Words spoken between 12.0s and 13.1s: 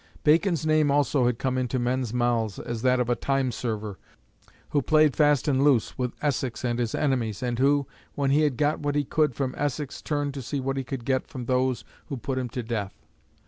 who put him to death.